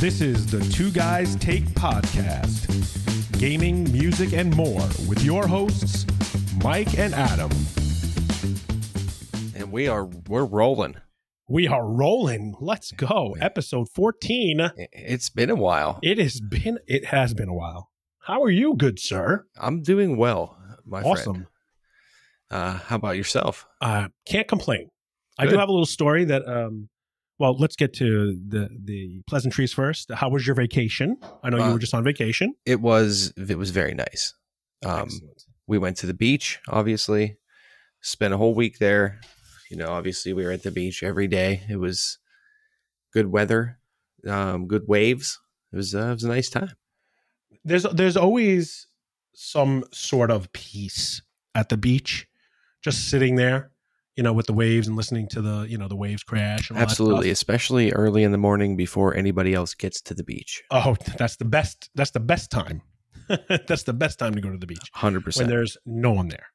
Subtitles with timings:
[0.00, 2.68] This is the Two Guys Take Podcast
[3.38, 6.06] gaming, music, and more with your hosts,
[6.62, 7.50] Mike and Adam.
[9.56, 10.96] And we are we're rolling.
[11.48, 12.54] We are rolling.
[12.60, 13.34] Let's go.
[13.40, 14.70] Episode 14.
[14.92, 15.98] It's been a while.
[16.02, 17.90] It has been it has been a while.
[18.20, 19.46] How are you, good sir?
[19.56, 20.56] I'm doing well,
[20.86, 21.18] my friend.
[21.18, 21.46] awesome.
[22.52, 23.66] Uh, how about yourself?
[23.80, 24.90] Uh can't complain.
[25.38, 26.88] I do have a little story that um
[27.38, 30.10] well, let's get to the the pleasantries first.
[30.12, 31.16] How was your vacation?
[31.42, 32.54] I know you Uh, were just on vacation.
[32.66, 34.34] It was it was very nice.
[34.84, 35.08] Um,
[35.66, 37.36] we went to the beach, obviously.
[38.00, 39.20] Spent a whole week there.
[39.70, 41.62] You know, obviously we were at the beach every day.
[41.68, 42.18] It was
[43.12, 43.78] good weather,
[44.26, 45.38] um, good waves.
[45.72, 46.70] It was uh, it was a nice time.
[47.64, 48.86] there's there's always
[49.34, 51.22] some sort of peace
[51.54, 52.26] at the beach,
[52.82, 53.70] just sitting there,
[54.18, 56.70] you know, with the waves and listening to the you know the waves crash.
[56.70, 60.24] And all that Absolutely, especially early in the morning before anybody else gets to the
[60.24, 60.64] beach.
[60.72, 61.88] Oh, that's the best.
[61.94, 62.82] That's the best time.
[63.48, 65.46] that's the best time to go to the beach Hundred percent.
[65.46, 66.46] when there's no one there,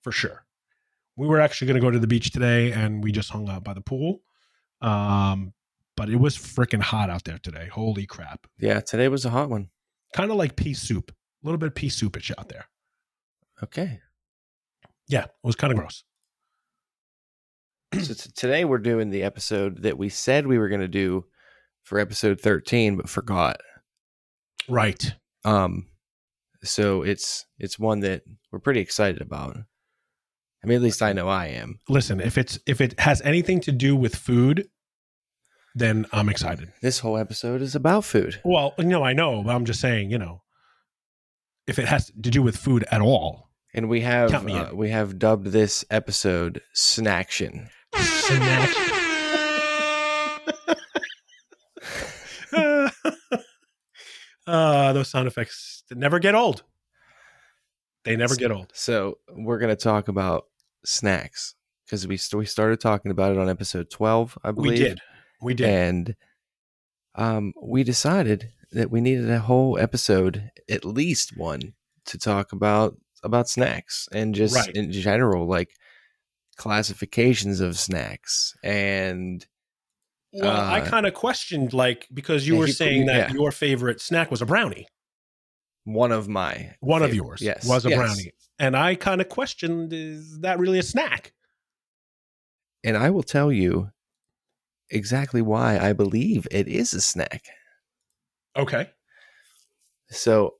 [0.00, 0.46] for sure.
[1.16, 3.62] We were actually going to go to the beach today, and we just hung out
[3.62, 4.22] by the pool.
[4.80, 5.52] Um,
[5.98, 7.68] but it was freaking hot out there today.
[7.70, 8.46] Holy crap!
[8.58, 9.68] Yeah, today was a hot one.
[10.14, 11.10] Kind of like pea soup.
[11.10, 12.64] A little bit pea soupish out there.
[13.62, 14.00] Okay.
[15.08, 16.04] Yeah, it was kind of gross.
[17.94, 21.24] So t- today we're doing the episode that we said we were going to do
[21.82, 23.60] for episode 13 but forgot.
[24.68, 25.14] Right.
[25.44, 25.86] um
[26.62, 29.56] so it's it's one that we're pretty excited about.
[30.62, 31.80] I mean at least i know i am.
[31.88, 34.68] Listen if it's if it has anything to do with food
[35.74, 36.72] then i'm excited.
[36.82, 38.40] This whole episode is about food.
[38.44, 40.42] Well no i know but i'm just saying you know
[41.66, 43.48] if it has to do with food at all.
[43.72, 47.70] And we have uh, we have dubbed this episode snaction
[54.46, 56.62] uh those sound effects never get old.
[58.04, 58.72] They never get old.
[58.74, 60.44] so we're going to talk about
[60.86, 64.72] snacks because we, st- we started talking about it on episode 12 i believe.
[64.72, 65.00] we did.
[65.42, 65.68] We did.
[65.68, 66.16] And
[67.14, 71.74] um, we decided that we needed a whole episode, at least one,
[72.06, 74.74] to talk about about snacks and just Right.
[74.74, 75.70] in general, like
[76.60, 78.54] classifications of snacks.
[78.62, 79.46] And
[80.32, 83.34] well i uh, kind of questioned like because you were saying that yeah.
[83.34, 84.86] your favorite snack was a brownie
[85.82, 87.98] one of my one of yours yes, was a yes.
[87.98, 91.32] brownie and i kind of questioned is that really a snack
[92.82, 93.90] and I will tell you
[94.88, 97.44] exactly why I believe it is a snack.
[98.56, 98.90] okay
[100.08, 100.54] So,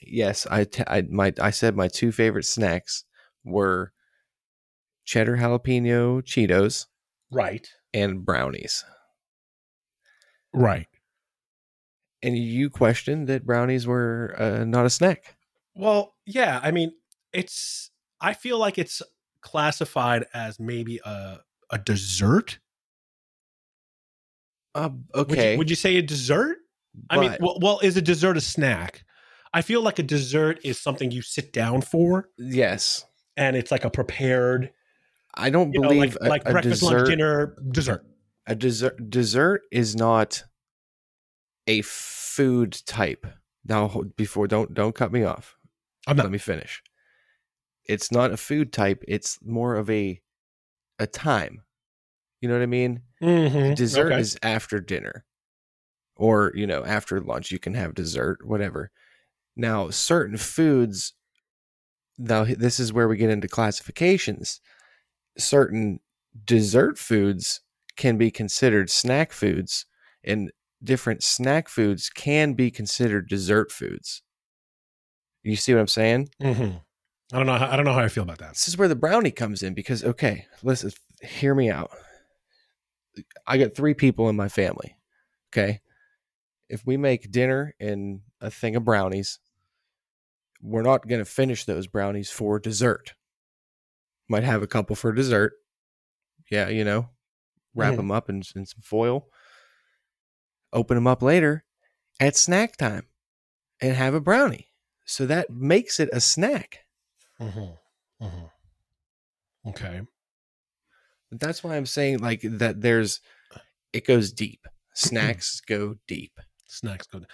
[0.00, 3.04] yes, I, t- I my I said my two favorite snacks
[3.44, 3.92] were
[5.08, 6.84] cheddar jalapeno Cheetos
[7.30, 8.84] right and brownies.
[10.52, 10.86] right
[12.22, 15.36] And you questioned that brownies were uh, not a snack.
[15.74, 16.92] Well, yeah, I mean,
[17.32, 19.00] it's I feel like it's
[19.40, 21.38] classified as maybe a
[21.70, 22.58] a dessert.
[24.74, 26.58] Uh, Would you- okay, Would you, say a dessert?
[27.08, 29.04] I mean, well, well, is a dessert a snack?
[29.54, 33.06] I feel like a dessert is something you sit down for yes,
[33.38, 34.70] and it's like a prepared,
[35.38, 36.96] I don't you know, believe like, a, like a breakfast, dessert.
[36.96, 38.04] lunch, dinner, dessert.
[38.46, 40.42] A dessert dessert is not
[41.66, 43.26] a food type.
[43.64, 45.56] Now, before don't don't cut me off.
[46.06, 46.82] I'm not Let me finish.
[47.84, 49.04] It's not a food type.
[49.06, 50.20] It's more of a
[50.98, 51.62] a time.
[52.40, 53.02] You know what I mean?
[53.22, 54.20] Mhm, Dessert okay.
[54.20, 55.24] is after dinner,
[56.16, 57.50] or you know after lunch.
[57.50, 58.90] You can have dessert, whatever.
[59.56, 61.14] Now, certain foods.
[62.16, 64.60] Now, this is where we get into classifications.
[65.38, 66.00] Certain
[66.44, 67.60] dessert foods
[67.96, 69.86] can be considered snack foods,
[70.24, 74.22] and different snack foods can be considered dessert foods.
[75.42, 76.28] You see what I'm saying?
[76.40, 76.82] Mhm.
[77.32, 77.58] I don't know.
[77.58, 78.50] How, I don't know how I feel about that.
[78.54, 81.90] This is where the brownie comes in because okay, listen, hear me out.
[83.46, 84.96] I got three people in my family.
[85.52, 85.80] Okay.
[86.68, 89.38] If we make dinner and a thing of brownies,
[90.60, 93.14] we're not going to finish those brownies for dessert.
[94.28, 95.54] Might have a couple for dessert.
[96.50, 97.10] Yeah, you know,
[97.74, 97.96] wrap Mhm.
[97.96, 99.28] them up in, in some foil,
[100.72, 101.64] open them up later
[102.20, 103.06] at snack time
[103.80, 104.68] and have a brownie.
[105.06, 106.80] So that makes it a snack.
[107.40, 107.78] Mhm,
[108.20, 108.50] mhm.
[109.66, 110.02] Okay.
[111.30, 113.20] That's why I'm saying like that there's
[113.92, 114.66] it goes deep.
[114.94, 116.40] Snacks go deep.
[116.66, 117.26] snacks good.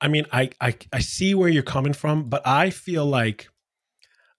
[0.00, 3.48] I mean, I, I I see where you're coming from, but I feel like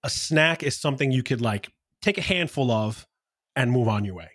[0.08, 1.70] a snack is something you could like
[2.02, 3.06] take a handful of
[3.58, 4.30] and move on your way.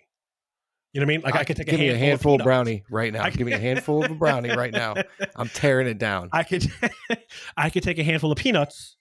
[0.93, 1.21] You know what I mean?
[1.21, 2.45] Like I, could take give a me a handful of, peanuts.
[2.45, 3.23] brownie right now.
[3.23, 4.93] I give me a handful of a brownie right now.
[5.35, 6.29] I'm tearing it down.
[6.31, 6.71] I could
[7.57, 8.97] I could take a handful of peanuts.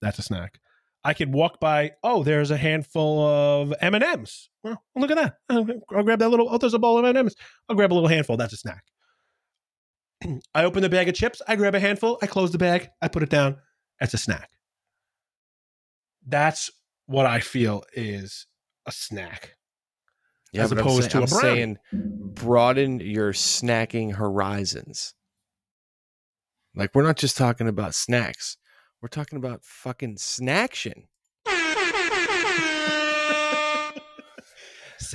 [0.00, 0.60] That's a snack.
[1.02, 1.92] I could walk by.
[2.04, 4.48] Oh, there's a handful of M and M's.
[4.62, 5.34] Well, look at that.
[5.50, 6.46] Oh, I'll, I'll grab that little.
[6.48, 7.34] Oh, there's a bowl of M and M's.
[7.68, 8.36] I'll grab a little handful.
[8.36, 8.84] That's a snack.
[10.54, 11.42] I open the bag of chips.
[11.48, 12.18] I grab a handful.
[12.22, 12.90] I close the bag.
[13.00, 13.56] I put it down.
[13.98, 14.48] That's a snack.
[16.26, 16.70] That's
[17.06, 18.46] what I feel is
[18.86, 19.56] a snack.
[20.52, 21.42] Yeah, as I'm opposed say- to a I'm brownie.
[21.42, 21.78] saying
[22.34, 25.14] broaden your snacking horizons.
[26.74, 28.56] Like we're not just talking about snacks.
[29.00, 31.08] We're talking about fucking snaction.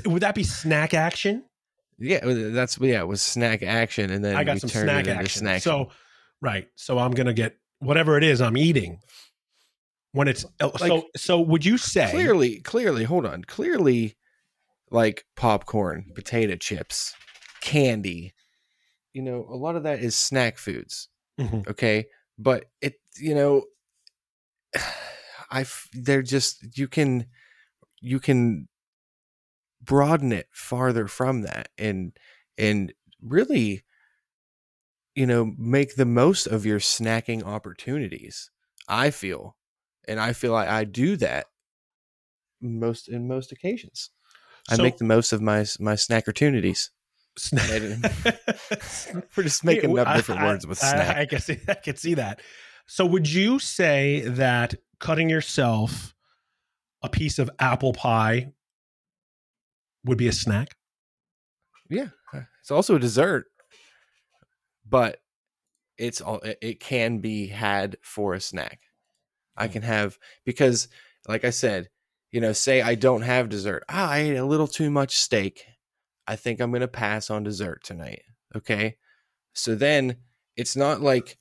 [0.05, 1.43] Would that be snack action?
[1.97, 2.99] Yeah, that's yeah.
[2.99, 5.39] It was snack action, and then I got we some snack action.
[5.41, 5.61] snack.
[5.63, 5.89] So,
[6.41, 6.67] right.
[6.75, 8.99] So I'm gonna get whatever it is I'm eating
[10.17, 11.03] when it's uh, so.
[11.15, 13.43] So would you say clearly, clearly, hold on.
[13.43, 14.17] Clearly,
[14.91, 17.13] like popcorn, potato chips,
[17.61, 18.33] candy.
[19.13, 21.09] You know, a lot of that is snack foods.
[21.39, 21.67] Mhm.
[21.67, 23.63] okay but it you know
[25.51, 27.25] i they're just you can
[28.01, 28.67] you can
[29.81, 32.17] broaden it farther from that and
[32.57, 33.83] and really
[35.15, 38.49] you know make the most of your snacking opportunities
[38.87, 39.56] i feel
[40.07, 41.45] and i feel like i do that
[42.61, 44.09] most in most occasions
[44.69, 46.91] i make the most of my my snack opportunities
[47.53, 51.59] we're just making Yeah, up different I- words with I- snack I, can see.
[51.67, 52.41] I can see that.
[52.87, 56.15] So would you say that cutting yourself
[57.03, 58.53] a piece of apple pie
[60.03, 60.75] would be a snack?
[61.89, 62.07] Yeah,
[62.61, 63.45] it's also a dessert,
[64.89, 65.21] but
[65.97, 68.79] it's all it can be had for a snack.
[69.57, 70.87] I can have because,
[71.27, 71.89] like I said,
[72.31, 73.83] you know, say I don't have dessert.
[73.89, 75.65] Ah, I ate a little too much steak.
[76.27, 78.21] I think I'm gonna pass on dessert tonight.
[78.55, 78.97] Okay,
[79.53, 80.17] so then
[80.55, 81.37] it's not like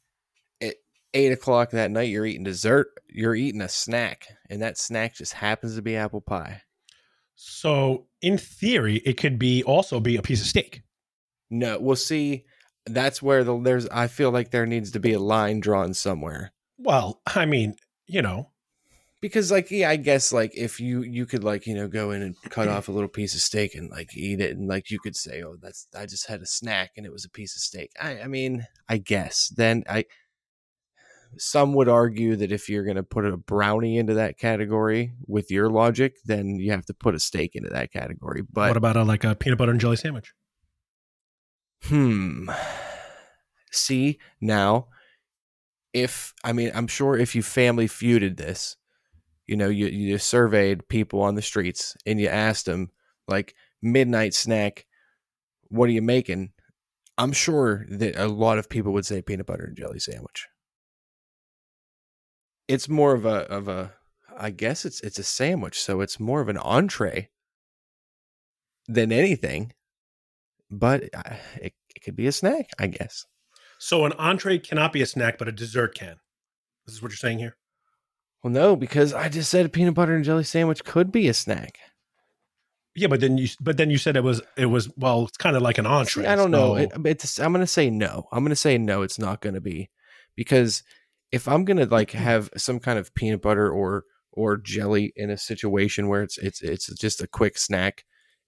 [0.62, 0.76] at
[1.14, 2.88] eight o'clock that night you're eating dessert.
[3.08, 6.62] You're eating a snack, and that snack just happens to be apple pie.
[7.34, 10.82] So in theory, it could be also be a piece of steak.
[11.50, 12.44] No, we'll see.
[12.86, 13.88] That's where the there's.
[13.88, 17.76] I feel like there needs to be a line drawn somewhere Well, I mean,
[18.06, 18.50] you know,
[19.20, 22.22] because, like, yeah, I guess like if you you could like you know go in
[22.22, 24.98] and cut off a little piece of steak and like eat it, and like you
[24.98, 27.62] could say, oh, that's I just had a snack and it was a piece of
[27.62, 27.90] steak.
[28.00, 30.04] I I mean, I guess then I.
[31.38, 35.50] Some would argue that if you're going to put a brownie into that category with
[35.50, 38.42] your logic, then you have to put a steak into that category.
[38.50, 40.32] But what about a, like a peanut butter and jelly sandwich?
[41.84, 42.48] Hmm.
[43.70, 44.88] See, now,
[45.96, 48.76] if, I mean, I'm sure if you family feuded this,
[49.46, 52.90] you know, you, you surveyed people on the streets and you asked them,
[53.26, 54.86] like, midnight snack,
[55.68, 56.52] what are you making?
[57.18, 60.46] I'm sure that a lot of people would say peanut butter and jelly sandwich.
[62.68, 63.94] It's more of a, of a,
[64.36, 65.80] I guess it's, it's a sandwich.
[65.80, 67.30] So it's more of an entree
[68.86, 69.72] than anything
[70.70, 73.26] but uh, it, it could be a snack, I guess.
[73.78, 76.16] So an entree cannot be a snack, but a dessert can.
[76.86, 77.56] This is what you're saying here.
[78.42, 81.34] Well, no, because I just said a peanut butter and jelly sandwich could be a
[81.34, 81.78] snack.
[82.94, 85.56] Yeah, but then you but then you said it was it was well, it's kind
[85.56, 86.22] of like an entree.
[86.22, 86.76] See, I don't know.
[86.76, 88.26] It, it's, I'm going to say no.
[88.32, 89.02] I'm going to say no.
[89.02, 89.90] It's not going to be
[90.34, 90.82] because
[91.30, 95.28] if I'm going to like have some kind of peanut butter or or jelly in
[95.28, 98.04] a situation where it's it's it's just a quick snack,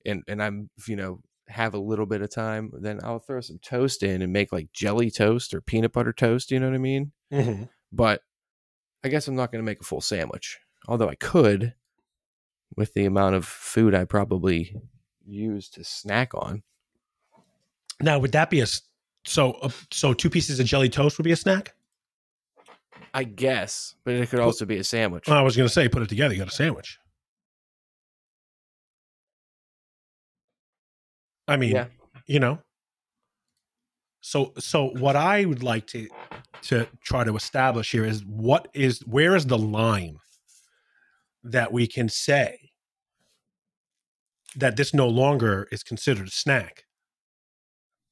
[0.07, 3.59] and and I'm you know have a little bit of time, then I'll throw some
[3.59, 6.51] toast in and make like jelly toast or peanut butter toast.
[6.51, 7.13] You know what I mean?
[7.33, 7.69] Mhm.
[7.93, 8.23] but
[9.05, 10.59] I guess I'm not going to make a full sandwich.
[10.87, 11.75] Although I could,
[12.77, 14.77] with the amount of food I probably
[15.27, 16.63] use to snack on.
[18.01, 18.67] Now, would that be a
[19.25, 21.75] so uh, so two pieces of jelly toast would be a snack?
[23.15, 25.29] I guess, but it could also be a sandwich.
[25.29, 26.99] I was going to say put it together, you got a sandwich.
[31.49, 31.87] I mean, yeah,
[32.27, 32.61] you know.
[34.21, 36.09] So so what I would like to
[36.63, 40.19] to try to establish here is what is where is the line
[41.43, 42.71] that we can say
[44.57, 46.85] that this no longer is considered a snack.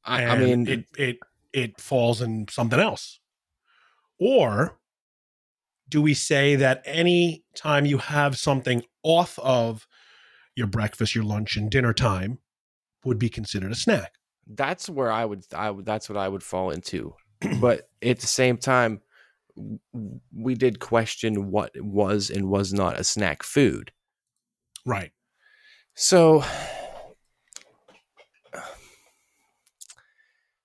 [0.05, 1.19] I, I mean, it it
[1.53, 3.21] it falls in something else.
[4.19, 4.79] Or
[5.89, 9.87] do we say that any time you have something off of
[10.55, 12.39] your breakfast, your lunch, and dinner time
[13.07, 14.13] would be considered a snack?
[14.47, 17.15] that's where I would, I would, that's what I would fall into.
[17.61, 19.01] but at the same time,
[20.35, 23.91] we did question what was and was not a snack food.
[24.85, 25.13] Right.
[25.95, 26.45] So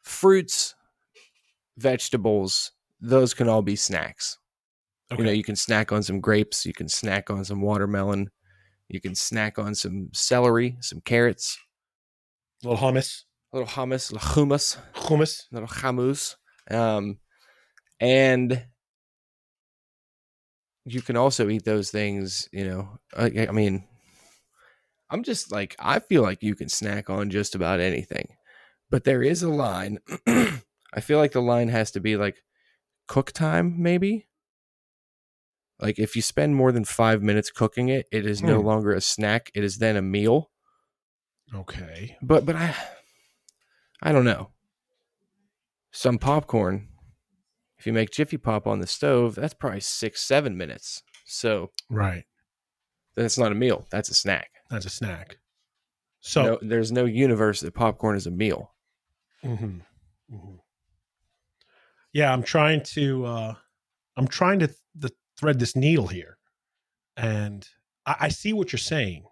[0.04, 0.76] fruits,
[1.78, 4.38] vegetables, those can all be snacks.
[5.12, 5.22] Okay.
[5.22, 8.30] You know, you can snack on some grapes, you can snack on some watermelon,
[8.88, 11.58] you can snack on some celery, some carrots,
[12.64, 15.44] little hummus, a little hummus, a little hummus, hummus.
[15.52, 16.36] a little hummus.
[16.70, 17.20] Um,
[18.00, 18.66] and
[20.86, 23.00] you can also eat those things, you know.
[23.16, 23.88] I, I mean,
[25.10, 28.30] I'm just like, I feel like you can snack on just about anything,
[28.90, 30.00] but there is a line.
[30.28, 32.38] I feel like the line has to be like
[33.08, 34.28] cook time, maybe.
[35.80, 38.68] Like if you spend more than five minutes cooking it, it is no Hmm.
[38.68, 39.52] longer a snack.
[39.56, 40.51] It is then a meal.
[41.54, 42.18] Okay.
[42.22, 42.76] But but I
[44.02, 44.50] I don't know.
[45.92, 46.88] Some popcorn.
[47.78, 51.02] If you make Jiffy Pop on the stove, that's probably six, seven minutes.
[51.26, 52.26] So Right.
[53.16, 53.88] that's not a meal.
[53.90, 54.52] That's a snack.
[54.70, 55.38] That's a snack.
[56.22, 58.76] So no, there's no universe that popcorn is a meal.
[59.44, 59.82] Mhm.
[60.32, 60.60] Mhm.
[62.14, 63.56] Yeah, I'm trying to uh
[64.18, 64.68] I'm trying to
[65.00, 66.38] th- thread this needle here.
[67.18, 67.68] And
[68.06, 69.26] I, I see what you're saying.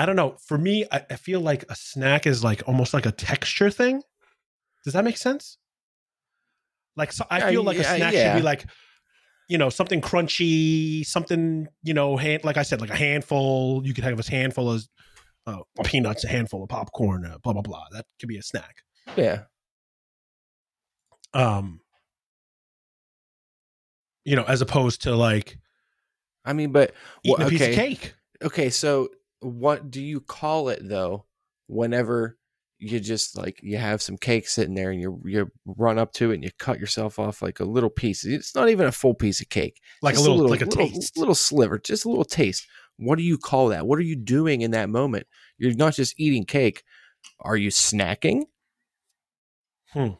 [0.00, 0.34] I don't know.
[0.46, 4.00] For me, I, I feel like a snack is like almost like a texture thing.
[4.82, 5.58] Does that make sense?
[6.96, 8.32] Like so I feel like a snack yeah.
[8.32, 8.64] should be like,
[9.50, 13.82] you know, something crunchy, something, you know, hand, like I said, like a handful.
[13.84, 14.88] You could have a handful of
[15.46, 17.84] uh, peanuts, a handful of popcorn, uh, blah blah blah.
[17.92, 18.76] That could be a snack.
[19.18, 19.42] Yeah.
[21.34, 21.80] um
[24.24, 25.58] you know as opposed to like
[26.42, 27.76] I mean, but eating well, a piece of okay.
[27.76, 31.26] cake okay, so what do you call it though?
[31.66, 32.36] Whenever
[32.78, 36.30] you just like you have some cake sitting there and you you run up to
[36.30, 38.24] it and you cut yourself off like a little piece.
[38.24, 39.80] It's not even a full piece of cake.
[40.02, 42.66] like a Just little, like a little, taste little sliver, just a little taste.
[42.96, 43.86] What do you call that?
[43.86, 45.26] What are you doing in that moment?
[45.58, 46.82] You're not just eating cake.
[47.40, 48.44] Are you snacking?
[49.92, 50.10] Hmm.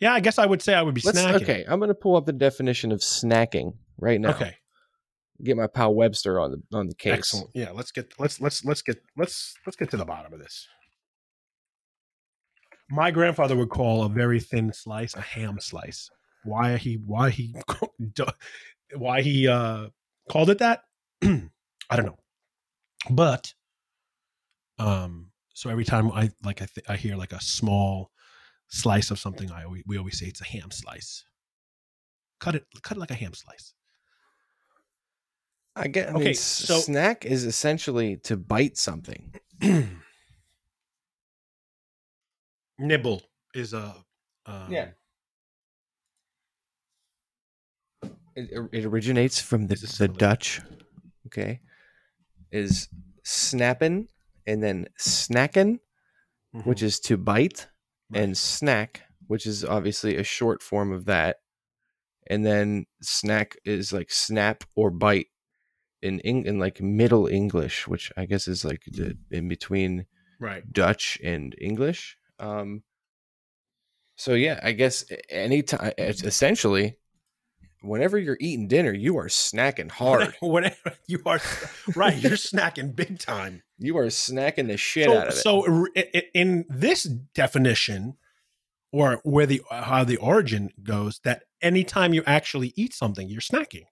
[0.00, 2.16] Yeah i guess i would say i would be Let's, snacking okay, I'm gonna pull
[2.16, 4.30] up the definition of snacking right now.
[4.30, 4.56] okay
[5.44, 7.12] Get my pal Webster on the on the case.
[7.12, 7.50] excellent.
[7.54, 10.68] Yeah let's get let's let's let's get let's let's get to the bottom of this.
[12.88, 16.10] My grandfather would call a very thin slice a ham slice.
[16.44, 17.54] Why he why he
[18.96, 19.88] why he uh
[20.30, 20.82] called it that?
[21.22, 22.18] I don't know.
[23.10, 23.54] But
[24.78, 28.10] um so every time i like i, th- I hear like a small
[28.68, 31.24] slice of something i always, we always say it's a ham slice.
[32.40, 33.74] Cut it cut it like a ham slice
[35.74, 36.10] I get.
[36.10, 39.32] I Okay, s- so- snack is essentially to bite something.
[42.78, 43.22] nibble
[43.54, 43.94] is a
[44.46, 44.88] um, Yeah.
[48.34, 50.60] It, it originates from the, the Dutch.
[51.26, 51.60] Okay,
[52.50, 52.88] is
[53.24, 54.08] snapping
[54.46, 55.78] and then snacking,
[56.54, 56.66] mhm.
[56.66, 57.68] which is to bite,
[58.10, 58.22] Right.
[58.22, 61.36] and snack, which is obviously a short form of that.
[62.28, 65.26] And then snack is like snap or bite
[66.02, 70.06] in in like Middle English, which I guess is like the, in between
[70.40, 72.16] right Dutch and English.
[72.38, 72.82] Um,
[74.16, 76.96] so yeah, I guess anytime, essentially,
[77.80, 80.34] whenever you're eating dinner, you are snacking hard.
[80.40, 81.40] whatever you are
[81.96, 85.36] right you're snacking big time you are snacking the shit so, out of it.
[85.36, 87.02] so r- i- i- in this
[87.34, 88.16] definition
[88.92, 93.84] or where the how the origin goes that anytime you actually eat something you're snacking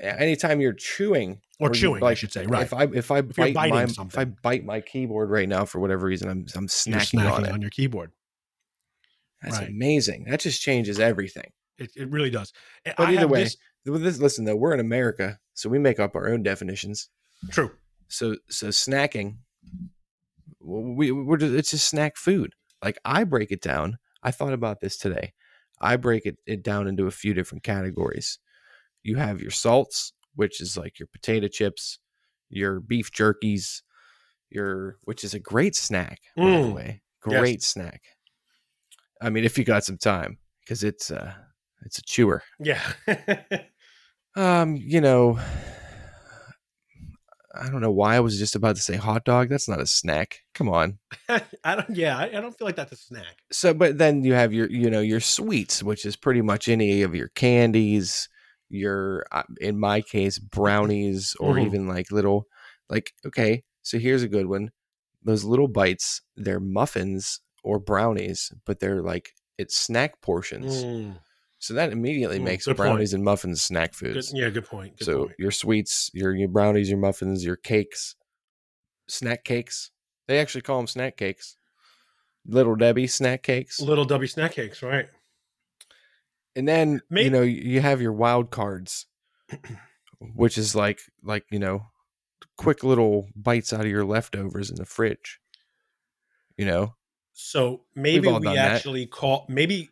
[0.00, 3.52] anytime you're chewing or, you, chewing i should say right If I if I you're
[3.52, 7.18] bite my if I bite my keyboard right now for whatever reason, I'm I'm snacking,
[7.20, 8.12] snacking on on, your keyboard
[9.42, 9.68] That's Right.
[9.68, 10.24] amazing.
[10.28, 11.50] That just changes everything.
[11.78, 12.52] it, it really does
[12.84, 15.98] And But I either way, this- this, listen though, we're in America, so we make
[15.98, 17.08] up our own definitions.
[17.50, 17.70] true
[18.08, 19.38] So so snacking,
[20.60, 22.54] we we're just, it's just snack food.
[22.84, 23.98] Like I break it down.
[24.22, 25.32] I thought about this today.
[25.80, 28.38] I break it, it down into a few different categories.
[29.02, 31.98] You have your salts, which is like your potato chips,
[32.50, 33.82] your beef jerkies,
[34.50, 36.74] your which is a great snack, by the Mm.
[36.74, 37.02] way.
[37.26, 37.40] Yes.
[37.40, 38.02] Great snack.
[39.20, 41.34] I mean, if you got some time, because it's uh
[41.84, 42.42] it's a chewer.
[42.58, 42.82] yeah
[44.36, 45.38] Um, you know,
[47.54, 49.48] I don't know why I was just about to say hot dog.
[49.48, 50.40] That's not a snack.
[50.54, 50.98] Come on.
[51.64, 54.34] i don't yeah I, I don't feel like that's a snack So, but then you
[54.34, 58.28] have your, you know, your sweets, which is pretty much any of your candies,
[58.70, 61.66] your, uh, in my case, brownies, or Mhm.
[61.66, 62.46] even like little,
[62.90, 64.70] like, okay, so here's a good one.
[65.22, 70.86] Those little bites, they're muffins or brownies, but they're like, it's snack portions.
[70.86, 71.18] Mm,
[71.58, 72.78] So that immediately Mm, makes good point.
[72.78, 74.32] brownies and muffins snack good, foods.
[74.32, 75.36] yeah good point good so point.
[75.38, 78.16] your sweets, your your brownies, your muffins, your cakes,
[79.08, 79.90] snack cakes,
[80.28, 81.56] They actually call them snack cakes.
[82.46, 83.80] Little Debbie snack cakes.
[83.80, 85.08] Little debbie snack cakes, right?
[86.58, 89.06] And then May- you know you have your wild cards,
[90.20, 91.86] which is like like you know,
[92.56, 95.38] quick little bites out of your leftovers in the fridge.
[96.56, 96.94] You know,
[97.32, 98.72] So maybe we done that.
[98.72, 99.90] actually call maybe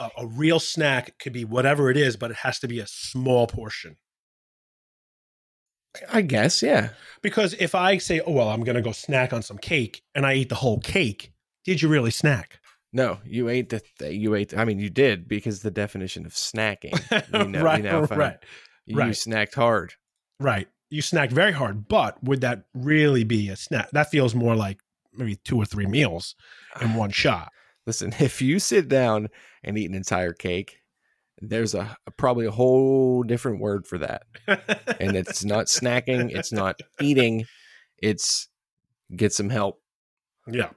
[0.00, 2.86] a, a real snack could be whatever it is, but it has to be a
[2.88, 3.96] small portion.
[6.12, 6.88] I guess yeah.
[7.22, 10.26] Because if I say, "Oh well, I'm going to go snack on some cake," and
[10.26, 11.32] I eat the whole cake,
[11.64, 12.58] did you really snack?
[12.92, 14.56] No, you ate the th- you ate.
[14.56, 16.92] I mean, you did because the definition of snacking.
[17.32, 18.36] You know, right, you now found- right,
[18.86, 19.10] You Right.
[19.10, 19.94] snacked hard.
[20.40, 20.68] right.
[20.88, 23.90] You snacked very hard, but would that really be a snack?
[23.90, 24.78] That feels more like
[25.12, 26.36] maybe two or three meals
[26.80, 27.50] in one shot.
[27.86, 29.28] Listen, if you sit down
[29.64, 30.78] and eat an entire cake,
[31.42, 34.22] there's a, probably a whole different word for that.
[35.00, 37.44] And it's not snacking, it's not eating,
[37.98, 38.48] it's
[39.14, 39.82] get some help.
[40.50, 40.70] yeah.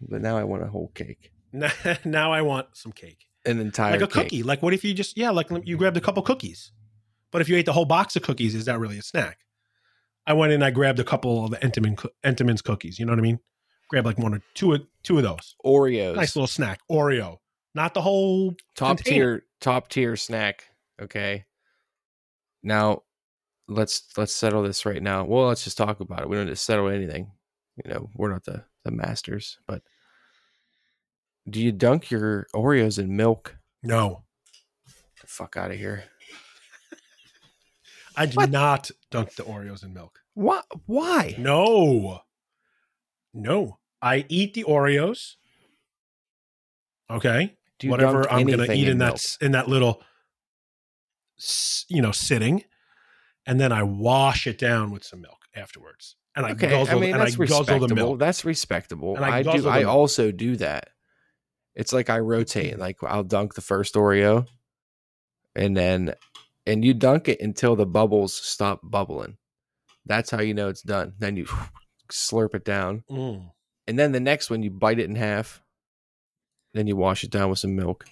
[0.00, 1.32] But now I want a whole cake.
[2.04, 3.26] Now, I want some cake.
[3.44, 4.24] An entire like a cake.
[4.24, 4.42] cookie.
[4.42, 6.72] Like what if you just yeah, like you grabbed a couple cookies.
[7.32, 9.38] But if you ate the whole box of cookies, is that really a snack?
[10.26, 12.98] I went in, I grabbed a couple of the Entenmann, Entenmann's cookies.
[12.98, 13.40] You know what I mean?
[13.88, 15.56] Grab like one or two, of- two of those.
[15.64, 16.14] Oreos.
[16.16, 16.80] Nice little snack.
[16.90, 17.38] Oreo,
[17.74, 18.54] not the whole.
[18.76, 19.36] top container.
[19.38, 20.64] tier top tier snack
[21.00, 21.44] okay
[22.62, 23.02] now
[23.68, 26.52] let's let's settle this right now well let's just talk about it we don't need
[26.52, 27.30] to settle anything
[27.82, 29.82] you know we're not the the masters but
[31.48, 34.24] do you dunk your oreos in milk No,
[35.20, 36.04] the fuck out of here
[38.16, 38.50] I do What?
[38.50, 40.20] not dunk the Oreos in milk.
[40.34, 42.20] why why No,
[43.32, 43.78] no.
[44.02, 45.36] I eat the Oreos.
[47.10, 47.56] Okay.
[47.78, 49.20] do you whatever I'm going to eat in, that milk?
[49.42, 50.02] in that little,
[51.88, 52.64] you know, sitting,
[53.46, 57.12] and then I wash it down with some milk afterwards, and I okay i mean
[57.12, 58.18] and I that's respectable the milk.
[58.18, 59.16] that's respectable.
[59.16, 60.90] And I i, do i also do that.
[61.74, 64.46] It's like i rotate like i'll dunk the first oreo
[65.54, 66.14] and then
[66.66, 69.36] and you dunk it until the bubbles stop bubbling.
[70.06, 71.14] That's how you know it's done.
[71.18, 71.46] Then you
[72.10, 73.04] slurp it down.
[73.10, 73.50] Mm.
[73.86, 75.62] and then the next one you bite it in half.
[76.72, 78.04] Then you wash it down with some milk.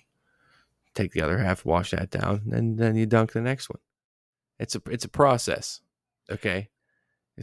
[0.94, 3.80] Take the other half wash that down and then you dunk the next one.
[4.58, 5.80] It's a it's a process
[6.30, 6.68] okay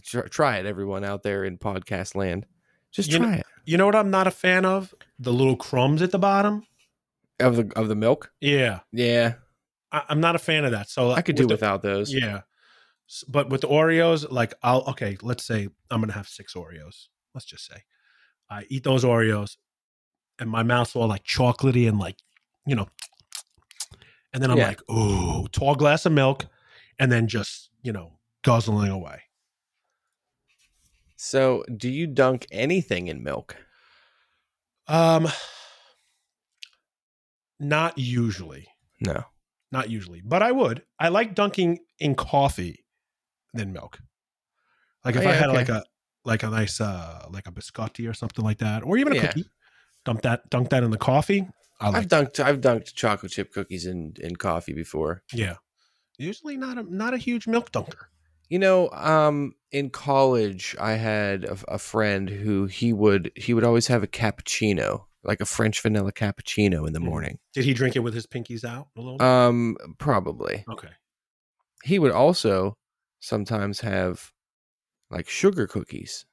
[0.03, 2.45] Try- try it everyone out there in podcast land
[2.91, 4.93] just You know- try it You know what I'm not a fan of?
[5.19, 6.65] The little crumbs at the bottom.
[7.39, 9.35] of the of the milk Yeah, yeah
[9.91, 10.89] I, I'm not a fan of that.
[10.89, 12.41] So i could do with the- without those Yeah,
[13.27, 15.17] but with the Oreos, like I'll okay.
[15.21, 17.07] Let's say I'm going to have six Oreos.
[17.33, 17.83] Let's just say
[18.49, 19.57] I eat those Oreos,
[20.39, 22.17] and my mouth's all like chocolatey and like
[22.65, 22.87] you know,
[24.33, 24.67] and then I'm Yeah.
[24.69, 26.45] like, oh, tall glass of milk,
[26.99, 29.21] and then just you know guzzling away.
[31.15, 33.55] So do you dunk anything in milk
[34.87, 35.27] Um,
[37.59, 38.67] not usually,
[38.99, 39.23] no
[39.71, 40.83] not usually, but I would.
[40.99, 42.85] I like dunking in coffee
[43.53, 43.99] than milk.
[45.03, 45.57] Like if Oh, I had okay.
[45.57, 45.83] like a
[46.23, 49.27] like a nice uh like a biscotti or something like that, or even a Yeah.
[49.27, 49.45] cookie,
[50.05, 51.47] dump that dunk that in the coffee.
[51.81, 55.55] I like i've dunked i've dunked chocolate chip cookies in in coffee before yeah.
[56.17, 58.07] Usually not a not a huge milk dunker.
[58.49, 63.63] You know, um, in college, I had a, a friend who he would he would
[63.63, 67.05] always have a cappuccino, like a French vanilla cappuccino in the Mm.
[67.05, 67.39] morning.
[67.53, 69.21] Did he drink it with his pinkies out a little?
[69.21, 70.63] Um, probably.
[70.69, 70.89] okay.
[71.83, 72.77] He would also
[73.19, 74.31] sometimes have
[75.09, 76.25] like sugar cookies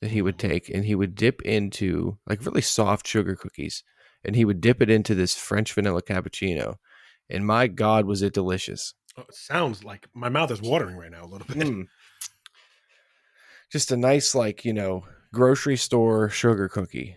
[0.00, 3.82] that he would take, and he would dip into like really soft sugar cookies,
[4.24, 6.76] and he would dip it into this French vanilla cappuccino.
[7.28, 8.94] And my God, was it delicious!
[9.18, 11.58] It sounds like my mouth is watering right now a little bit.
[11.58, 11.86] Mm.
[13.70, 17.16] Just a nice, like, you know, grocery store sugar cookie.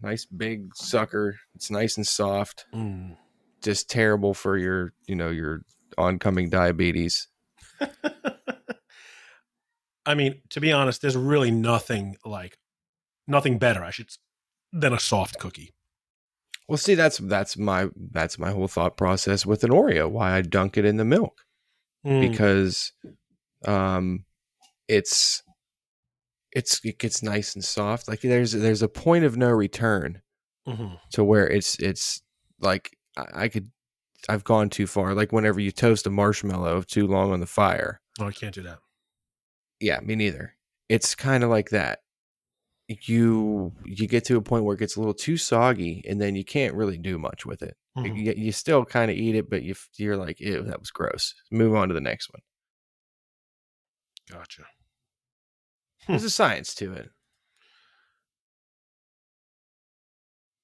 [0.00, 1.36] Nice big sucker.
[1.54, 2.66] It's nice and soft.
[2.72, 3.16] Mm.
[3.62, 5.62] Just terrible for your, you know, your
[5.96, 7.26] oncoming diabetes.
[10.06, 12.58] I mean, to be honest, there's really nothing like
[13.26, 13.84] nothing better.
[13.84, 14.08] I should
[14.72, 15.74] than a soft cookie.
[16.68, 20.08] Well, see, that's that's my that's my whole thought process with an Oreo.
[20.10, 21.44] Why I dunk it in the milk
[22.06, 22.30] Mm.
[22.30, 22.92] because,
[23.64, 24.24] um,
[24.86, 25.42] it's
[26.52, 28.08] it's it gets nice and soft.
[28.08, 30.22] Like there's there's a point of no return
[30.66, 30.98] Mhm.
[31.12, 32.22] to where it's it's
[32.60, 33.70] like I, I could
[34.28, 35.14] I've gone too far.
[35.14, 38.00] Like whenever you toast a marshmallow too long on the fire.
[38.20, 38.78] Oh, I can't do that.
[39.80, 40.54] Yeah, me neither.
[40.88, 42.00] It's kind of like that.
[42.88, 46.34] You you get to a point where it gets a little too soggy, and then
[46.34, 47.76] you can't really do much with it.
[47.96, 48.16] Mhm.
[48.16, 51.34] You, you still kind of eat it, but you, you're like, ew, that was gross.
[51.50, 52.40] Move on to the next one.
[54.30, 54.62] Gotcha.
[56.06, 57.10] There's a science to it.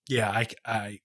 [0.08, 1.00] Yeah, I, I,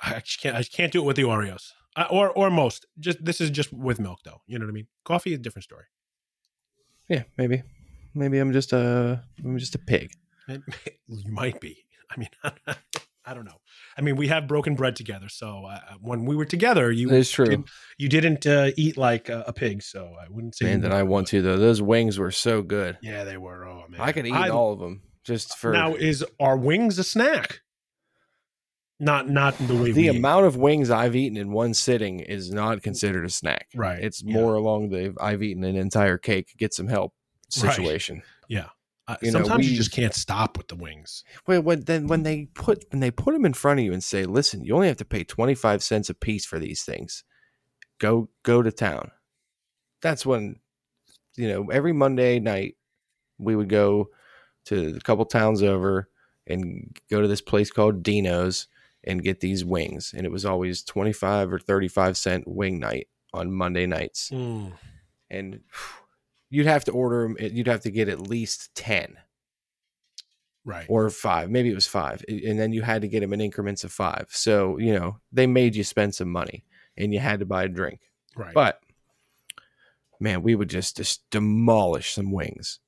[0.00, 0.56] I can't.
[0.56, 2.86] I can't do it with the Oreos, uh, or or most.
[2.98, 4.40] Just this is just with milk, though.
[4.46, 4.86] You know what I mean?
[5.04, 5.84] Coffee is a different story.
[7.08, 7.62] Yeah, maybe.
[8.14, 10.10] Maybe I'm just a I'm just a pig.
[11.08, 11.84] you might be.
[12.10, 12.28] I mean,
[13.26, 13.60] I don't know.
[13.96, 17.30] I mean, we have broken bread together, so uh, when we were together, you It's
[17.30, 17.46] true.
[17.46, 17.64] did-
[17.96, 20.66] you didn't uh, eat like a, a pig, so I wouldn't say.
[20.66, 20.92] Man, that.
[20.92, 21.56] I want to though.
[21.56, 22.98] Those wings were so good.
[23.02, 23.66] Yeah, they were.
[23.66, 26.98] Oh man, I could eat I- all of them just for Now, is our wings
[26.98, 27.60] a snack?
[29.00, 30.16] Not not the way the we eat.
[30.16, 33.68] amount of wings I've eaten in one sitting is not considered a snack.
[33.74, 34.34] Right, It's yeah.
[34.34, 37.12] more along the I've eaten an entire cake, get some help
[37.62, 37.72] Right.
[37.74, 38.22] situation.
[39.06, 41.24] Uh, you know, sometimes we- you just can't stop with the wings.
[41.46, 44.02] Well, when then when they put when they put them in front of you and
[44.02, 47.22] say, "Listen, you only have to pay twenty five cents a piece for these things.
[47.98, 49.10] Go go to town."
[50.00, 50.60] That's when,
[51.36, 52.76] you know, every Monday night
[53.38, 54.10] we would go
[54.66, 56.08] to a couple towns over
[56.46, 58.68] and go to this place called Dino's
[59.02, 62.78] and get these wings, and it was always twenty five or thirty five cent wing
[62.78, 64.30] night on Monday nights,
[65.30, 65.60] and
[66.54, 67.36] you'd have to order them.
[67.40, 69.16] You'd have to get at least ten
[70.64, 70.86] Right.
[70.88, 71.50] or five.
[71.50, 74.28] Maybe it was five, and then you had to get them in increments of five.
[74.30, 76.64] So you know they made you spend some money,
[76.96, 78.00] and you had to buy a drink.
[78.36, 78.54] right.
[78.54, 78.80] But
[80.20, 82.80] man, we would just just demolish some wings.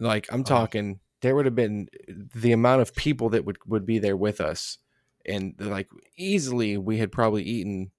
[0.00, 0.44] Like I'm Oh.
[0.44, 1.88] talking, there would have been
[2.34, 4.78] the amount of people that would would be there with us,
[5.24, 7.90] and like easily we had probably eaten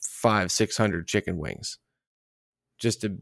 [0.00, 1.78] five six hundred chicken wings,
[2.78, 3.18] just to.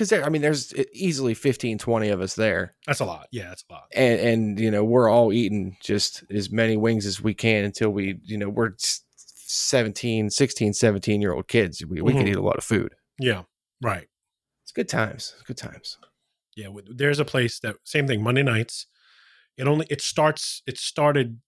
[0.00, 3.26] Because there I mean, there's easily 15, 20 of us there that's a lot.
[3.30, 3.82] Yeah, that's a lot.
[3.94, 7.90] and and you know we're all eating just as many wings as we can until
[7.90, 9.02] we you know we're s-
[9.46, 12.28] 17 16 17 year old kids we, we can Mhm.
[12.30, 13.42] eat a lot of food Yeah.
[13.82, 14.08] Right.
[14.62, 15.98] it's good times good times
[16.56, 16.68] Yeah.
[16.90, 18.22] There's a place that same thing.
[18.22, 18.86] Monday nights.
[19.58, 20.62] It only it starts.
[20.66, 21.40] It started.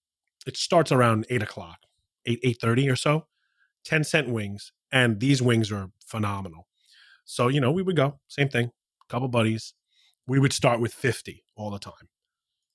[0.46, 1.78] It starts around eight o'clock,
[2.26, 3.26] eight eight thirty or so.
[3.84, 6.66] Ten cent wings, and these wings are phenomenal.
[7.24, 8.70] So you know we would go same thing.
[9.08, 9.74] Couple buddies.
[10.26, 12.08] We would start with fifty all the time,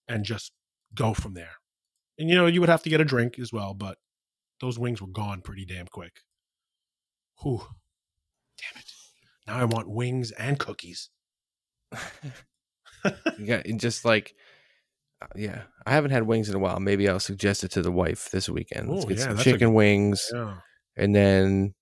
[0.08, 0.52] and just
[0.94, 1.54] go from there.
[2.20, 3.98] And you know you would have to get a drink as well, but
[4.60, 6.22] those wings were gone pretty damn quick.
[7.42, 7.62] Whew.
[8.58, 8.92] Damn it.
[9.48, 11.10] Now I want wings and cookies.
[13.40, 14.36] yeah, it just like
[15.22, 17.92] uh, yeah i haven't had wings in a while maybe i'll suggest it to the
[17.92, 20.58] wife this weekend let's Ooh, get yeah, some a chicken wings Yeah.
[20.96, 21.74] and then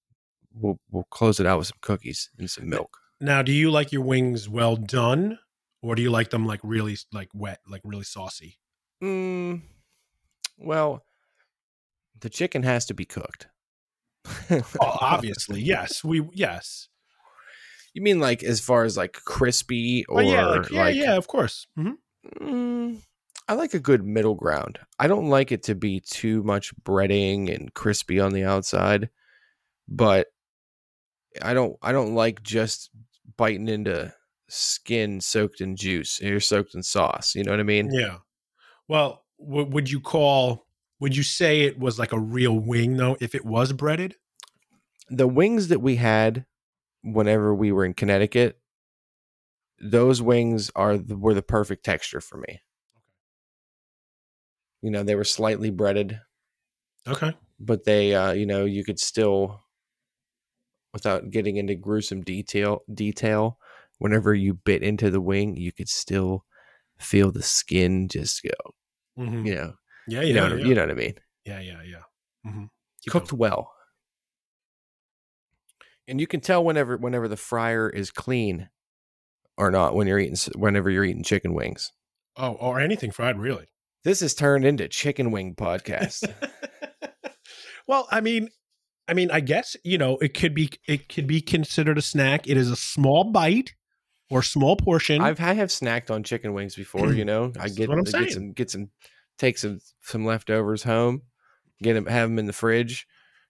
[0.60, 3.92] we'll we'll close it out with some cookies and some milk Now, do you like
[3.92, 5.40] your wings well done,
[5.82, 8.58] or do you like them like really like wet, like really saucy?
[9.04, 9.62] mm,
[10.58, 11.04] well
[12.20, 13.48] the chicken has to be cooked
[14.50, 16.04] Oh, obviously, yes.
[16.04, 16.88] We yes.
[17.94, 21.16] You mean like as far as like crispy or Oh, yeah, like, yeah, like- yeah,
[21.18, 21.68] of course.
[21.76, 21.92] hmm
[22.42, 23.04] Mm,
[23.48, 24.80] I like a good middle ground.
[24.98, 29.10] I don't like it to be too much breading and crispy on the outside,
[29.88, 30.26] but
[31.42, 32.90] I don't I don't like just
[33.38, 34.14] biting into
[34.48, 37.36] skin soaked in juice or soaked in sauce.
[37.36, 37.90] You know what I mean?
[37.92, 38.18] Yeah.
[38.88, 40.68] Well, w- would you call?
[41.00, 43.18] Would you say it was like a real wing though?
[43.20, 44.16] If it was breaded,
[45.10, 46.46] The wings that we had
[47.04, 48.60] whenever we were in Connecticut,
[49.80, 52.62] those wings are the, were the perfect texture for me.
[54.82, 56.22] You know, they were slightly breaded.
[57.08, 57.34] okay.
[57.60, 59.65] but they uh you know you could still
[60.96, 63.60] without getting into gruesome detail detail
[64.00, 66.44] whenever you bit into the wing you could still
[66.98, 68.74] feel the skin just go
[69.24, 69.74] hmm you know
[70.08, 71.14] Yeah, you know what I- yeah, you know what i mean?
[71.46, 72.50] Yeah, yeah, yeah.
[72.52, 72.66] hmm
[73.10, 73.72] cooked well.
[76.08, 78.70] And you can tell whenever whenever the fryer is clean
[79.58, 81.92] or not when you're eating whenever you're eating chicken wings.
[82.38, 83.68] Oh, or anything fried, really.
[84.04, 86.32] this has turned into chicken wing podcast.
[87.88, 88.50] Well, I mean,
[89.08, 92.48] I mean, I guess you know it could be it could be considered a snack.
[92.48, 93.74] It is a small bite
[94.30, 95.22] or small portion.
[95.22, 97.14] I've I have snacked on chicken wings before.
[97.14, 98.90] You know, I get I'm get some get some
[99.38, 101.22] take some some leftovers home,
[101.82, 103.08] get them have them in the fridge,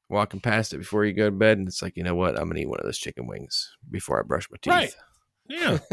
[0.10, 2.50] walking past it before you go to bed, and it's like you know what, I'm
[2.50, 4.74] gonna eat one of those chicken wings before I brush my teeth.
[4.74, 4.96] Right.
[5.47, 5.77] Yeah.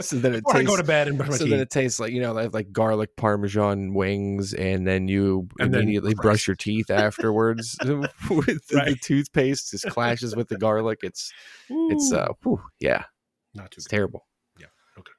[0.00, 2.20] So then it Before I go to bed and so then it tastes like you
[2.20, 6.90] know like, like garlic parmesan wings, and then you And then immediately brush your teeth
[6.90, 8.06] afterwards with
[8.46, 9.00] the, the Right.
[9.00, 10.98] toothpaste just clashes with the garlic.
[11.02, 11.32] It's
[11.70, 13.04] it's uh whew, yeah,
[13.54, 13.96] not too it's good.
[13.96, 14.26] terrible.
[14.58, 14.66] Yeah.
[14.98, 15.12] Okay.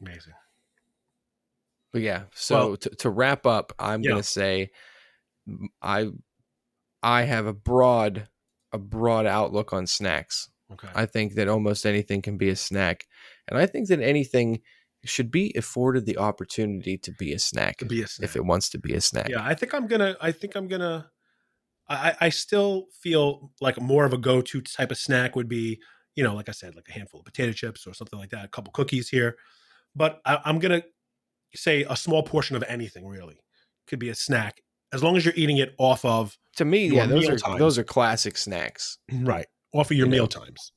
[0.00, 0.34] Amazing.
[1.92, 4.10] But yeah, so Well- to, to wrap up, I'm Yeah.
[4.12, 4.70] gonna say
[5.82, 6.08] I
[7.02, 8.28] I have a broad
[8.72, 10.48] a broad outlook on snacks.
[10.72, 10.88] Okay.
[10.94, 13.06] I think that almost anything can be a snack.
[13.48, 14.60] And I think that anything
[15.04, 18.24] should be afforded the opportunity to be a snack to be a snack.
[18.24, 19.28] if it wants to be a snack.
[19.28, 20.16] Yeah, I think I'm gonna.
[20.20, 21.10] I think I'm gonna.
[21.88, 25.80] I, I still feel like more of a go-to type of snack would be,
[26.14, 28.44] you know, like I said, like a handful of potato chips or something like that,
[28.44, 29.36] a couple cookies here.
[29.96, 30.84] But I, I'm gonna
[31.54, 33.40] say a small portion of anything really
[33.86, 37.06] could be a snack as long as you're eating it off of To me, yeah,
[37.06, 37.58] those are time.
[37.58, 38.98] those are classic snacks.
[39.12, 40.16] right off of your You know.
[40.16, 40.72] meal times.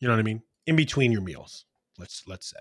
[0.00, 0.42] You know what I mean?
[0.66, 1.64] In between your meals.
[1.98, 2.60] Let's let's say.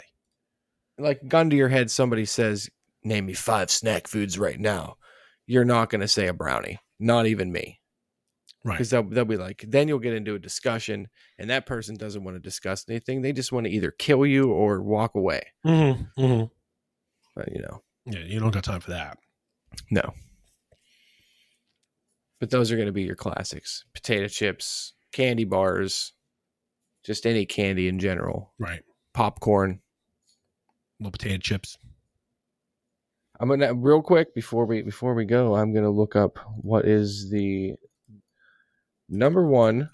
[0.98, 2.69] Like gun to your head, somebody says,
[3.04, 4.98] "Name me five snack foods right now."
[5.48, 6.80] You're not going to say a brownie.
[7.00, 7.80] Not even me.
[8.63, 8.76] Right.
[8.80, 12.24] because they'll, they'll be like then you'll get into a discussion and that person doesn't
[12.24, 16.19] want to discuss anything they just want to either kill you or walk away Mm-hmm,
[16.19, 16.45] mm-hmm.
[17.36, 19.19] but you know Yeah, you don't got time for that.
[19.91, 20.15] no
[22.39, 26.13] but those are going to be your classics potato chips candy bars
[27.04, 28.82] just any candy in general Right.
[29.13, 29.80] popcorn
[31.00, 31.78] Little potato chips.
[33.39, 37.30] i'm gonna real quick before we before we go i'm gonna look up what is
[37.30, 37.74] the
[39.10, 39.89] number one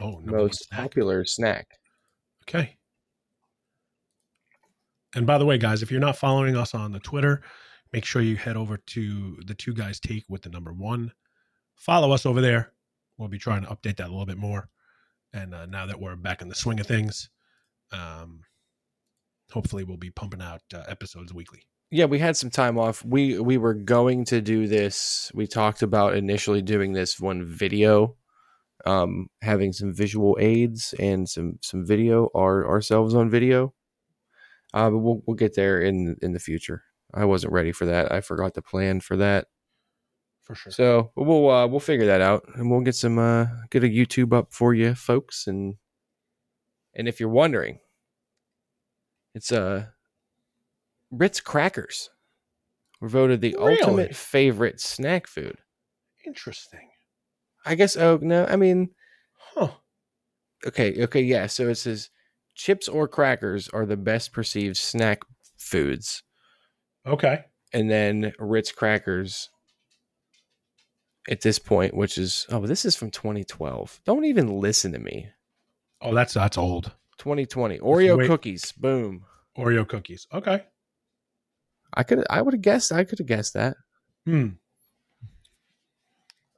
[0.00, 0.80] Oh, number one most snack.
[0.80, 1.66] popular snack
[2.48, 2.76] Okay.
[5.16, 7.42] And by the way, guys, if you're not following us on the Twitter,
[7.92, 11.12] make sure you head over to the two guys take with the number one.
[11.76, 12.72] Follow us over there.
[13.18, 14.68] We'll be trying to update that a little bit more.
[15.32, 17.30] And uh, now that we're back in the swing of things,
[17.92, 18.40] um,
[19.52, 21.60] hopefully we'll be pumping out uh, episodes weekly.
[21.90, 25.82] yeah we had some time off we we were going to do this we talked
[25.82, 28.16] about initially doing this one video
[28.84, 33.72] um having some visual aids and some some video our ourselves on video
[34.74, 36.82] uh but we'll, we'll get there in in the future
[37.16, 39.46] i wasn't ready for that i forgot to plan for that
[40.44, 40.70] For sure.
[40.72, 44.32] so we'll uh we'll figure that out and we'll get some uh get a youtube
[44.32, 45.74] up for you folks and
[46.94, 47.78] and if you're wondering
[49.34, 49.86] it's uh
[51.10, 52.10] ritz crackers
[53.00, 53.80] were voted the Really?
[53.80, 55.58] ultimate favorite snack food
[56.26, 56.88] Interesting.
[57.64, 58.90] i guess oh no i mean
[59.54, 59.70] Huh.
[60.66, 62.10] okay okay yeah so it says
[62.54, 65.20] chips or crackers are the best perceived snack
[65.58, 66.22] foods
[67.06, 67.44] Okay.
[67.72, 69.48] and then ritz crackers
[71.28, 75.28] at this point which is oh this is from 2012 don't even listen to me
[76.02, 76.92] Oh, that's that's old.
[77.18, 78.26] 2020 oreo Wait.
[78.26, 79.24] cookies boom
[79.58, 80.26] Oreo cookies.
[80.32, 80.64] Okay.
[81.94, 83.76] i could i would have guessed i could have guessed that
[84.26, 84.48] Hmm.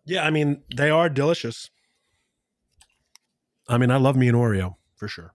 [0.06, 1.68] Yeah, I mean they are delicious.
[3.68, 5.34] I mean, I love me an Oreo for sure.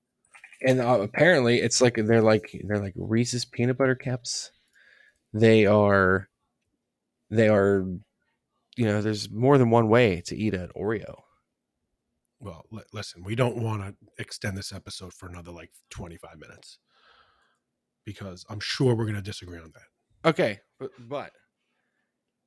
[0.65, 4.49] and uh, apparently it's like they're like they're like reese's peanut butter cups
[5.33, 6.29] they are
[7.29, 7.85] they are
[8.77, 11.15] you know there's more than one way to eat an oreo
[12.39, 16.77] Well, li- listen, we don't want to extend this episode for another like 25 minutes
[18.05, 20.29] because I'm sure we're going to disagree on that.
[20.29, 21.31] okay but, but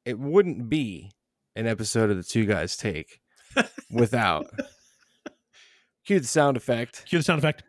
[0.05, 1.11] it wouldn't be
[1.57, 3.21] an episode of the two guys take
[3.91, 4.47] without
[6.05, 7.63] cue the sound effect Cue the sound effect.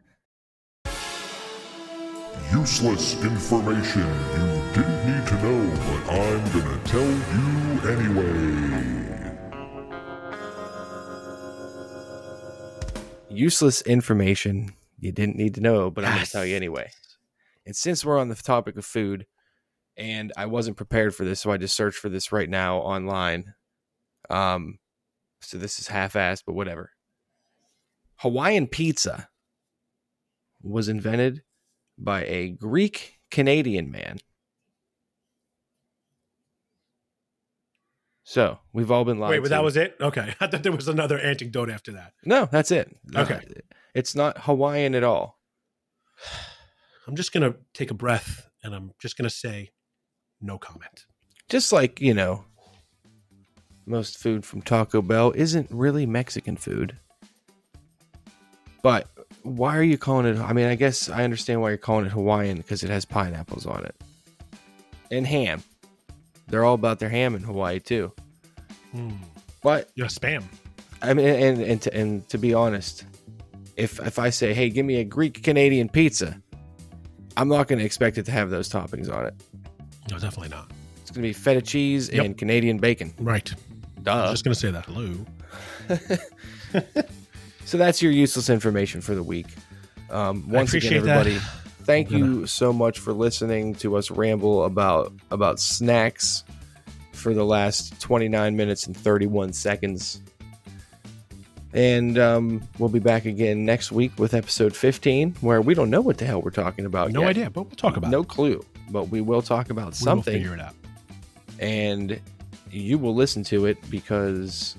[2.52, 8.78] Useless information you didn't need to know, but I'm gonna tell you anyway.
[13.38, 16.90] useless information you didn't need to know, but I'm going to tell you anyway.
[17.66, 19.28] And since we're on the topic of food,
[19.96, 23.54] and I wasn't prepared for this, so I just searched for this right now online.
[24.30, 24.80] Um,
[25.42, 26.92] so this is half-assed, but whatever.
[28.18, 29.30] Hawaiian pizza
[30.62, 31.44] was invented
[31.98, 34.18] by a Greek Canadian man.
[38.30, 39.50] So we've all been lied Wait, but to.
[39.52, 39.96] that was it?
[40.02, 40.34] Okay.
[40.42, 42.12] I thought there was another anecdote after that.
[42.26, 42.94] no, that's it.
[43.06, 43.40] No, Okay.
[43.96, 45.40] it's not Hawaiian at all.
[47.08, 49.72] I'm just going to take a breath and I'm just going to say
[50.42, 51.06] no comment.
[51.48, 52.44] just like you know
[53.86, 56.98] most food from taco bell isn't really mexican food
[58.84, 59.08] but
[59.44, 62.12] why are you calling it i mean i guess i understand why you're calling it
[62.12, 63.96] hawaiian because it has pineapples on it
[65.10, 65.64] and ham
[66.48, 68.12] they're all about their ham in hawaii too
[68.92, 69.12] Hmm.
[69.62, 70.44] but Yeah, spam.
[71.02, 73.06] i mean and and to, and to be honest
[73.76, 76.42] if if i say hey give me a greek canadian pizza
[77.36, 79.36] i'm not going to expect it to have those toppings on it
[80.10, 80.72] No, definitely not.
[81.02, 82.26] it's going to be feta cheese Yep.
[82.26, 83.52] and canadian bacon Right.
[83.52, 84.86] I duh was just going to say that.
[84.86, 85.26] Hello.
[87.66, 89.48] So that's your useless information for the week.
[90.10, 91.42] Um, once again, appreciate that.
[91.88, 96.44] thank you so much for listening to us ramble about about snacks
[97.14, 100.22] for the last 29 minutes and 31 seconds.
[101.74, 106.02] And um, we'll be back again next week with episode 15, where we don't know
[106.02, 107.12] what the hell we're talking about.
[107.12, 107.30] No yet.
[107.32, 108.28] idea, but we'll talk about No it.
[108.30, 108.64] clue.
[108.90, 110.34] But we will talk about We will something.
[110.34, 110.74] figure it out.
[111.60, 112.20] and
[112.72, 114.76] you will listen to it because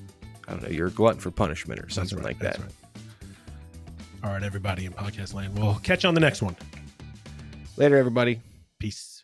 [0.47, 2.59] I don't know, you're a glutton for punishment or something right, like that.
[2.59, 2.69] right.
[4.25, 5.59] All right, everybody in podcast land.
[5.59, 6.57] We'll catch you on the next one.
[7.79, 8.41] Later, everybody.
[8.81, 9.18] Peace.